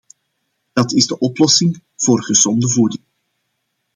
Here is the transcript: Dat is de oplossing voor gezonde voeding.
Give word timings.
Dat 0.73 0.91
is 0.93 1.07
de 1.07 1.19
oplossing 1.19 1.83
voor 1.95 2.23
gezonde 2.23 2.69
voeding. 2.69 3.03